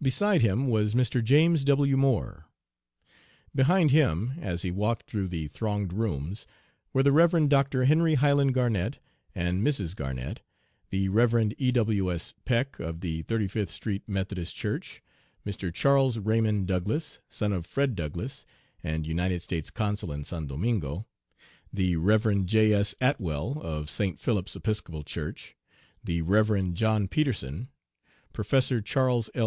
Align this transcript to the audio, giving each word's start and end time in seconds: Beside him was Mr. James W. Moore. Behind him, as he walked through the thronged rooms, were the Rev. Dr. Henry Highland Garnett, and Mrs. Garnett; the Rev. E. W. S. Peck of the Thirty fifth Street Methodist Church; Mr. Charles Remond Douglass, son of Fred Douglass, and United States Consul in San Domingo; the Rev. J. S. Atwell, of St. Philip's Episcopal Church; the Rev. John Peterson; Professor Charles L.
Beside 0.00 0.40
him 0.40 0.64
was 0.64 0.94
Mr. 0.94 1.22
James 1.22 1.62
W. 1.62 1.94
Moore. 1.94 2.46
Behind 3.54 3.90
him, 3.90 4.32
as 4.40 4.62
he 4.62 4.70
walked 4.70 5.02
through 5.10 5.28
the 5.28 5.46
thronged 5.48 5.92
rooms, 5.92 6.46
were 6.94 7.02
the 7.02 7.12
Rev. 7.12 7.50
Dr. 7.50 7.84
Henry 7.84 8.14
Highland 8.14 8.54
Garnett, 8.54 8.98
and 9.34 9.60
Mrs. 9.62 9.94
Garnett; 9.94 10.40
the 10.88 11.10
Rev. 11.10 11.52
E. 11.58 11.70
W. 11.72 12.10
S. 12.10 12.32
Peck 12.46 12.80
of 12.80 13.02
the 13.02 13.20
Thirty 13.24 13.46
fifth 13.46 13.68
Street 13.70 14.02
Methodist 14.08 14.56
Church; 14.56 15.02
Mr. 15.46 15.70
Charles 15.70 16.16
Remond 16.16 16.66
Douglass, 16.66 17.20
son 17.28 17.52
of 17.52 17.66
Fred 17.66 17.94
Douglass, 17.94 18.46
and 18.82 19.06
United 19.06 19.42
States 19.42 19.68
Consul 19.70 20.12
in 20.12 20.24
San 20.24 20.46
Domingo; 20.46 21.04
the 21.70 21.96
Rev. 21.96 22.46
J. 22.46 22.72
S. 22.72 22.94
Atwell, 23.02 23.60
of 23.62 23.90
St. 23.90 24.18
Philip's 24.18 24.56
Episcopal 24.56 25.02
Church; 25.02 25.56
the 26.02 26.22
Rev. 26.22 26.72
John 26.72 27.06
Peterson; 27.06 27.68
Professor 28.32 28.80
Charles 28.80 29.28
L. 29.34 29.46